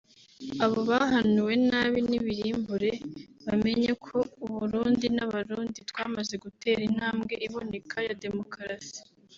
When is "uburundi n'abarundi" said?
4.45-5.79